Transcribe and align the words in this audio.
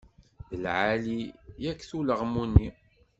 D 0.49 0.53
lɛali-yak-t 0.63 1.91
ulaɣmu-nni. 1.99 2.69